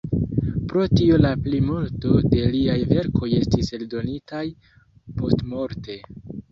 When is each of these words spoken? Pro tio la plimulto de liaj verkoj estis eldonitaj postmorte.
Pro 0.71 0.85
tio 0.99 1.19
la 1.25 1.33
plimulto 1.49 2.15
de 2.31 2.41
liaj 2.57 2.79
verkoj 2.95 3.33
estis 3.43 3.73
eldonitaj 3.81 4.45
postmorte. 5.23 6.03